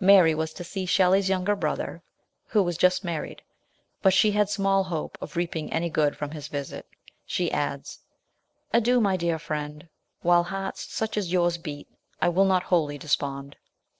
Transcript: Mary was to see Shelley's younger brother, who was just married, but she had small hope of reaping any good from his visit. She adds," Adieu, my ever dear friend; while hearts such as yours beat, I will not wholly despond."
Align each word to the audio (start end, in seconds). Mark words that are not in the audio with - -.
Mary 0.00 0.34
was 0.34 0.52
to 0.52 0.64
see 0.64 0.84
Shelley's 0.84 1.28
younger 1.28 1.54
brother, 1.54 2.02
who 2.46 2.64
was 2.64 2.76
just 2.76 3.04
married, 3.04 3.42
but 4.02 4.12
she 4.12 4.32
had 4.32 4.48
small 4.50 4.82
hope 4.82 5.16
of 5.20 5.36
reaping 5.36 5.72
any 5.72 5.88
good 5.88 6.16
from 6.16 6.32
his 6.32 6.48
visit. 6.48 6.84
She 7.24 7.52
adds," 7.52 8.00
Adieu, 8.74 9.00
my 9.00 9.12
ever 9.14 9.18
dear 9.20 9.38
friend; 9.38 9.88
while 10.20 10.42
hearts 10.42 10.92
such 10.92 11.16
as 11.16 11.30
yours 11.32 11.58
beat, 11.58 11.86
I 12.20 12.28
will 12.28 12.44
not 12.44 12.64
wholly 12.64 12.98
despond." 12.98 13.54